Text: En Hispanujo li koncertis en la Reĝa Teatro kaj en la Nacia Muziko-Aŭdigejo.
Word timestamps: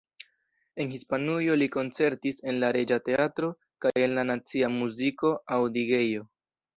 En 0.83 0.91
Hispanujo 0.93 1.57
li 1.63 1.67
koncertis 1.75 2.39
en 2.51 2.57
la 2.63 2.71
Reĝa 2.77 2.97
Teatro 3.09 3.49
kaj 3.85 3.91
en 4.07 4.15
la 4.15 4.23
Nacia 4.31 4.71
Muziko-Aŭdigejo. 4.79 6.25